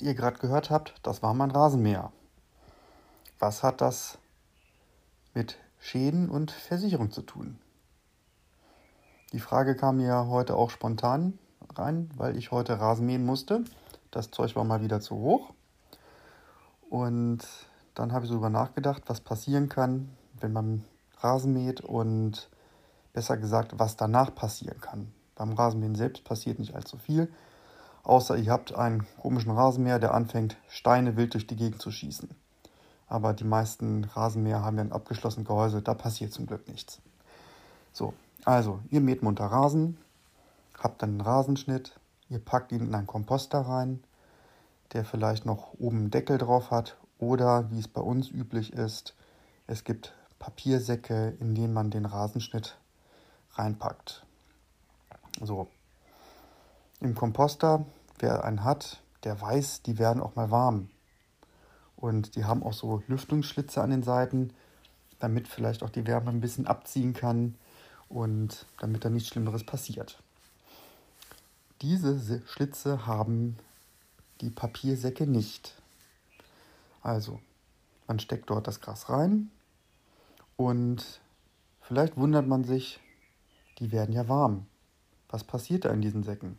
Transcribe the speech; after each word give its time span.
ihr 0.00 0.14
gerade 0.14 0.38
gehört 0.38 0.70
habt, 0.70 0.94
das 1.02 1.22
war 1.22 1.34
mein 1.34 1.50
Rasenmäher. 1.50 2.10
Was 3.38 3.62
hat 3.62 3.80
das 3.82 4.18
mit 5.34 5.58
Schäden 5.78 6.30
und 6.30 6.50
Versicherung 6.50 7.10
zu 7.10 7.22
tun? 7.22 7.58
Die 9.32 9.40
Frage 9.40 9.76
kam 9.76 9.98
mir 9.98 10.28
heute 10.28 10.56
auch 10.56 10.70
spontan 10.70 11.38
rein, 11.74 12.08
weil 12.16 12.36
ich 12.38 12.50
heute 12.50 12.80
Rasen 12.80 13.04
mähen 13.04 13.26
musste. 13.26 13.64
Das 14.10 14.30
Zeug 14.30 14.56
war 14.56 14.64
mal 14.64 14.80
wieder 14.80 15.00
zu 15.00 15.16
hoch. 15.16 15.52
Und 16.88 17.40
dann 17.94 18.12
habe 18.12 18.24
ich 18.24 18.30
darüber 18.30 18.50
nachgedacht, 18.50 19.02
was 19.06 19.20
passieren 19.20 19.68
kann, 19.68 20.08
wenn 20.40 20.52
man 20.52 20.84
Rasen 21.18 21.52
mäht 21.52 21.80
und 21.80 22.48
besser 23.12 23.36
gesagt, 23.36 23.78
was 23.78 23.96
danach 23.96 24.34
passieren 24.34 24.80
kann. 24.80 25.12
Beim 25.34 25.52
Rasenmähen 25.52 25.94
selbst 25.94 26.24
passiert 26.24 26.58
nicht 26.58 26.74
allzu 26.74 26.96
viel, 26.96 27.30
außer 28.04 28.36
ihr 28.36 28.52
habt 28.52 28.74
einen 28.74 29.06
komischen 29.20 29.50
Rasenmäher, 29.50 29.98
der 29.98 30.14
anfängt, 30.14 30.56
Steine 30.68 31.16
wild 31.16 31.34
durch 31.34 31.46
die 31.46 31.56
Gegend 31.56 31.82
zu 31.82 31.90
schießen. 31.90 32.28
Aber 33.08 33.32
die 33.32 33.44
meisten 33.44 34.04
Rasenmäher 34.04 34.62
haben 34.62 34.76
ja 34.76 34.84
ein 34.84 34.92
abgeschlossenes 34.92 35.46
Gehäuse, 35.46 35.82
da 35.82 35.94
passiert 35.94 36.32
zum 36.32 36.46
Glück 36.46 36.68
nichts. 36.68 37.00
So, 37.92 38.14
also, 38.44 38.80
ihr 38.90 39.00
mäht 39.00 39.22
munter 39.22 39.46
Rasen, 39.46 39.98
habt 40.78 41.02
dann 41.02 41.10
einen 41.10 41.20
Rasenschnitt, 41.20 41.98
ihr 42.28 42.38
packt 42.38 42.72
ihn 42.72 42.86
in 42.86 42.94
einen 42.94 43.06
Komposter 43.06 43.60
rein, 43.60 44.02
der 44.92 45.04
vielleicht 45.04 45.46
noch 45.46 45.74
oben 45.78 45.98
einen 45.98 46.10
Deckel 46.10 46.38
drauf 46.38 46.70
hat 46.70 46.96
oder, 47.18 47.70
wie 47.70 47.78
es 47.78 47.88
bei 47.88 48.00
uns 48.00 48.28
üblich 48.28 48.72
ist, 48.72 49.14
es 49.66 49.84
gibt 49.84 50.14
Papiersäcke, 50.38 51.34
in 51.40 51.54
denen 51.54 51.72
man 51.72 51.90
den 51.90 52.04
Rasenschnitt 52.04 52.76
reinpackt. 53.52 54.26
So. 55.40 55.68
Im 57.00 57.14
Komposter, 57.14 57.84
wer 58.18 58.44
einen 58.44 58.64
hat, 58.64 59.02
der 59.24 59.40
weiß, 59.40 59.82
die 59.82 59.98
werden 59.98 60.22
auch 60.22 60.36
mal 60.36 60.50
warm. 60.50 60.88
Und 61.96 62.36
die 62.36 62.44
haben 62.44 62.62
auch 62.62 62.72
so 62.72 63.02
Lüftungsschlitze 63.06 63.82
an 63.82 63.90
den 63.90 64.02
Seiten, 64.02 64.52
damit 65.18 65.48
vielleicht 65.48 65.82
auch 65.82 65.90
die 65.90 66.06
Wärme 66.06 66.30
ein 66.30 66.40
bisschen 66.40 66.66
abziehen 66.66 67.14
kann 67.14 67.54
und 68.08 68.66
damit 68.78 69.04
da 69.04 69.10
nichts 69.10 69.28
Schlimmeres 69.28 69.64
passiert. 69.64 70.22
Diese 71.82 72.42
Schlitze 72.46 73.06
haben 73.06 73.58
die 74.40 74.50
Papiersäcke 74.50 75.26
nicht. 75.26 75.74
Also, 77.02 77.40
man 78.06 78.18
steckt 78.18 78.50
dort 78.50 78.66
das 78.66 78.80
Gras 78.80 79.08
rein 79.08 79.50
und 80.56 81.20
vielleicht 81.80 82.16
wundert 82.16 82.46
man 82.46 82.64
sich, 82.64 83.00
die 83.78 83.92
werden 83.92 84.14
ja 84.14 84.28
warm. 84.28 84.66
Was 85.28 85.44
passiert 85.44 85.84
da 85.84 85.90
in 85.90 86.00
diesen 86.00 86.22
Säcken? 86.22 86.58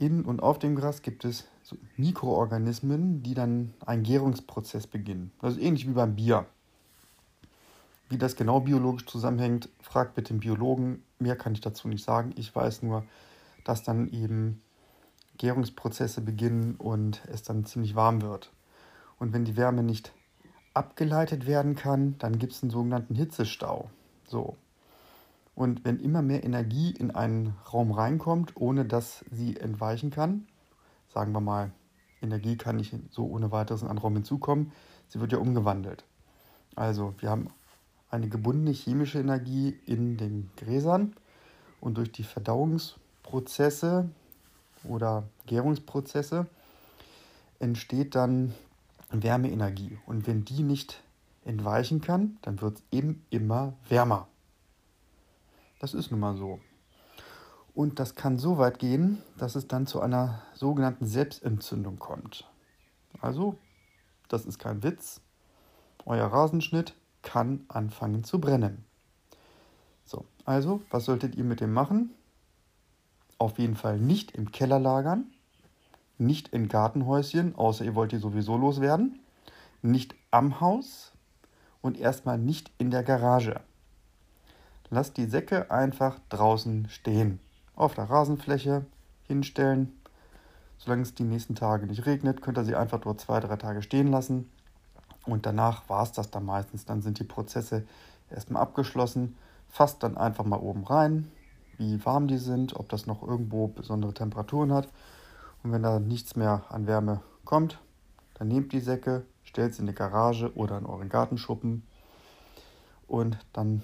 In 0.00 0.24
und 0.24 0.42
auf 0.42 0.58
dem 0.58 0.76
Gras 0.76 1.02
gibt 1.02 1.26
es 1.26 1.46
so 1.62 1.76
Mikroorganismen, 1.98 3.22
die 3.22 3.34
dann 3.34 3.74
einen 3.84 4.02
Gärungsprozess 4.02 4.86
beginnen. 4.86 5.30
Ist 5.42 5.60
ähnlich 5.60 5.86
wie 5.86 5.92
beim 5.92 6.16
Bier. 6.16 6.46
Wie 8.08 8.16
das 8.16 8.34
genau 8.34 8.60
biologisch 8.60 9.04
zusammenhängt, 9.04 9.68
fragt 9.78 10.14
bitte 10.14 10.32
den 10.32 10.40
Biologen. 10.40 11.02
Mehr 11.18 11.36
kann 11.36 11.52
ich 11.52 11.60
dazu 11.60 11.86
nicht 11.86 12.02
sagen. 12.02 12.32
Ich 12.36 12.56
weiß 12.56 12.82
nur, 12.82 13.04
dass 13.64 13.82
dann 13.82 14.08
eben 14.08 14.62
Gärungsprozesse 15.36 16.22
beginnen 16.22 16.76
und 16.76 17.20
es 17.30 17.42
dann 17.42 17.66
ziemlich 17.66 17.94
warm 17.94 18.22
wird. 18.22 18.50
Und 19.18 19.34
wenn 19.34 19.44
die 19.44 19.58
Wärme 19.58 19.82
nicht 19.82 20.12
abgeleitet 20.72 21.46
werden 21.46 21.76
kann, 21.76 22.16
dann 22.18 22.38
gibt 22.38 22.54
es 22.54 22.62
einen 22.62 22.70
sogenannten 22.70 23.14
Hitzestau. 23.14 23.90
So. 24.26 24.56
Und 25.60 25.84
wenn 25.84 26.00
immer 26.00 26.22
mehr 26.22 26.42
Energie 26.42 26.90
in 26.90 27.10
einen 27.10 27.54
Raum 27.70 27.92
reinkommt, 27.92 28.56
ohne 28.56 28.86
dass 28.86 29.26
sie 29.30 29.58
entweichen 29.58 30.08
kann, 30.08 30.46
sagen 31.12 31.32
wir 31.32 31.42
mal, 31.42 31.70
Energie 32.22 32.56
kann 32.56 32.76
nicht 32.76 32.94
so 33.10 33.26
ohne 33.26 33.52
weiteres 33.52 33.82
in 33.82 33.88
einen 33.88 33.98
Raum 33.98 34.14
hinzukommen, 34.14 34.72
sie 35.08 35.20
wird 35.20 35.32
ja 35.32 35.38
umgewandelt. 35.38 36.06
Also 36.76 37.12
wir 37.18 37.28
haben 37.28 37.48
eine 38.08 38.30
gebundene 38.30 38.70
chemische 38.70 39.20
Energie 39.20 39.78
in 39.84 40.16
den 40.16 40.48
Gräsern 40.56 41.12
und 41.82 41.98
durch 41.98 42.10
die 42.10 42.24
Verdauungsprozesse 42.24 44.08
oder 44.84 45.24
Gärungsprozesse 45.44 46.46
entsteht 47.58 48.14
dann 48.14 48.54
Wärmeenergie. 49.10 49.98
Und 50.06 50.26
wenn 50.26 50.42
die 50.46 50.62
nicht 50.62 51.02
entweichen 51.44 52.00
kann, 52.00 52.38
dann 52.40 52.62
wird 52.62 52.78
es 52.78 52.82
eben 52.90 53.26
immer 53.28 53.74
wärmer. 53.90 54.26
Das 55.80 55.94
ist 55.94 56.10
nun 56.10 56.20
mal 56.20 56.36
so. 56.36 56.60
Und 57.74 57.98
das 57.98 58.14
kann 58.14 58.38
so 58.38 58.58
weit 58.58 58.78
gehen, 58.78 59.22
dass 59.38 59.54
es 59.54 59.66
dann 59.66 59.86
zu 59.86 60.00
einer 60.00 60.42
sogenannten 60.54 61.06
Selbstentzündung 61.06 61.98
kommt. 61.98 62.46
Also, 63.20 63.56
das 64.28 64.44
ist 64.44 64.58
kein 64.58 64.82
Witz. 64.82 65.22
Euer 66.04 66.26
Rasenschnitt 66.26 66.94
kann 67.22 67.64
anfangen 67.68 68.24
zu 68.24 68.40
brennen. 68.40 68.84
So, 70.04 70.26
also, 70.44 70.82
was 70.90 71.06
solltet 71.06 71.34
ihr 71.34 71.44
mit 71.44 71.60
dem 71.60 71.72
machen? 71.72 72.10
Auf 73.38 73.58
jeden 73.58 73.76
Fall 73.76 73.98
nicht 73.98 74.32
im 74.32 74.52
Keller 74.52 74.78
lagern, 74.78 75.32
nicht 76.18 76.48
in 76.48 76.68
Gartenhäuschen, 76.68 77.54
außer 77.54 77.86
ihr 77.86 77.94
wollt 77.94 78.12
die 78.12 78.18
sowieso 78.18 78.58
loswerden, 78.58 79.20
nicht 79.80 80.14
am 80.30 80.60
Haus 80.60 81.12
und 81.80 81.98
erstmal 81.98 82.36
nicht 82.36 82.70
in 82.76 82.90
der 82.90 83.02
Garage. 83.02 83.62
Lasst 84.90 85.16
die 85.16 85.26
Säcke 85.26 85.70
einfach 85.70 86.18
draußen 86.30 86.88
stehen. 86.88 87.38
Auf 87.76 87.94
der 87.94 88.10
Rasenfläche 88.10 88.84
hinstellen. 89.22 89.92
Solange 90.78 91.02
es 91.02 91.14
die 91.14 91.22
nächsten 91.22 91.54
Tage 91.54 91.86
nicht 91.86 92.06
regnet, 92.06 92.42
könnt 92.42 92.58
ihr 92.58 92.64
sie 92.64 92.74
einfach 92.74 93.00
dort 93.00 93.20
zwei, 93.20 93.38
drei 93.38 93.56
Tage 93.56 93.82
stehen 93.82 94.08
lassen. 94.08 94.50
Und 95.26 95.46
danach 95.46 95.88
war 95.88 96.02
es 96.02 96.10
das 96.10 96.30
dann 96.30 96.44
meistens. 96.44 96.86
Dann 96.86 97.02
sind 97.02 97.20
die 97.20 97.24
Prozesse 97.24 97.86
erstmal 98.30 98.62
abgeschlossen. 98.62 99.36
Fasst 99.68 100.02
dann 100.02 100.16
einfach 100.16 100.44
mal 100.44 100.58
oben 100.58 100.84
rein, 100.84 101.30
wie 101.76 102.04
warm 102.04 102.26
die 102.26 102.38
sind, 102.38 102.74
ob 102.74 102.88
das 102.88 103.06
noch 103.06 103.22
irgendwo 103.22 103.68
besondere 103.68 104.12
Temperaturen 104.12 104.72
hat. 104.72 104.88
Und 105.62 105.70
wenn 105.70 105.84
da 105.84 106.00
nichts 106.00 106.34
mehr 106.34 106.64
an 106.68 106.88
Wärme 106.88 107.20
kommt, 107.44 107.78
dann 108.34 108.48
nehmt 108.48 108.72
die 108.72 108.80
Säcke, 108.80 109.24
stellt 109.44 109.74
sie 109.74 109.82
in 109.82 109.86
die 109.86 109.94
Garage 109.94 110.52
oder 110.56 110.78
in 110.78 110.86
euren 110.86 111.08
Gartenschuppen 111.08 111.84
und 113.06 113.38
dann 113.52 113.82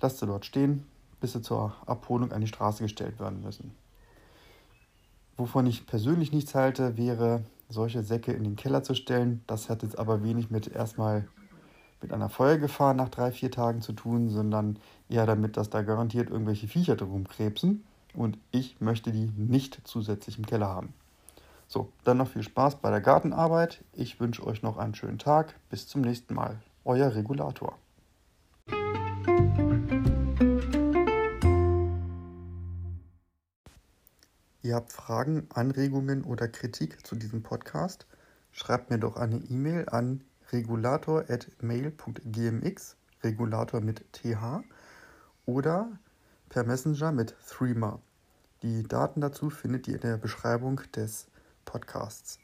lasst 0.00 0.18
sie 0.18 0.26
dort 0.26 0.44
stehen, 0.44 0.84
bis 1.20 1.32
sie 1.32 1.42
zur 1.42 1.74
Abholung 1.86 2.32
an 2.32 2.40
die 2.40 2.46
Straße 2.46 2.82
gestellt 2.82 3.18
werden 3.18 3.42
müssen. 3.42 3.74
Wovon 5.36 5.66
ich 5.66 5.86
persönlich 5.86 6.32
nichts 6.32 6.54
halte, 6.54 6.96
wäre, 6.96 7.44
solche 7.68 8.02
Säcke 8.02 8.32
in 8.32 8.44
den 8.44 8.56
Keller 8.56 8.82
zu 8.82 8.94
stellen. 8.94 9.42
Das 9.46 9.70
hat 9.70 9.82
jetzt 9.82 9.98
aber 9.98 10.22
wenig 10.22 10.50
mit 10.50 10.68
erstmal 10.68 11.26
mit 12.02 12.12
einer 12.12 12.28
Feuergefahr 12.28 12.94
nach 12.94 13.08
drei, 13.08 13.30
vier 13.30 13.50
Tagen 13.50 13.82
zu 13.82 13.92
tun, 13.92 14.28
sondern 14.28 14.78
eher 15.08 15.26
damit, 15.26 15.56
dass 15.56 15.70
da 15.70 15.82
garantiert 15.82 16.30
irgendwelche 16.30 16.68
Viecher 16.68 16.96
drum 16.96 17.26
krebsen. 17.28 17.84
Und 18.14 18.38
ich 18.50 18.80
möchte 18.80 19.12
die 19.12 19.30
nicht 19.36 19.80
zusätzlich 19.84 20.38
im 20.38 20.46
Keller 20.46 20.68
haben. 20.68 20.94
So, 21.68 21.92
dann 22.04 22.16
noch 22.16 22.28
viel 22.28 22.42
Spaß 22.42 22.76
bei 22.76 22.90
der 22.90 23.00
Gartenarbeit. 23.00 23.84
Ich 23.92 24.18
wünsche 24.18 24.44
euch 24.44 24.62
noch 24.62 24.76
einen 24.76 24.94
schönen 24.94 25.18
Tag. 25.18 25.54
Bis 25.68 25.86
zum 25.86 26.00
nächsten 26.00 26.34
Mal. 26.34 26.58
Euer 26.84 27.14
Regulator. 27.14 27.78
Ihr 34.62 34.74
habt 34.74 34.92
Fragen, 34.92 35.46
Anregungen 35.54 36.22
oder 36.22 36.46
Kritik 36.46 37.06
zu 37.06 37.16
diesem 37.16 37.42
Podcast? 37.42 38.06
Schreibt 38.52 38.90
mir 38.90 38.98
doch 38.98 39.16
eine 39.16 39.38
E-Mail 39.38 39.88
an 39.88 40.22
regulator.mail.gmx, 40.52 42.96
Regulator 43.22 43.80
mit 43.80 44.04
TH, 44.12 44.62
oder 45.46 45.90
per 46.50 46.64
Messenger 46.64 47.10
mit 47.10 47.34
Threema. 47.48 48.02
Die 48.62 48.82
Daten 48.82 49.22
dazu 49.22 49.48
findet 49.48 49.88
ihr 49.88 49.94
in 49.94 50.02
der 50.02 50.18
Beschreibung 50.18 50.82
des 50.94 51.28
Podcasts. 51.64 52.38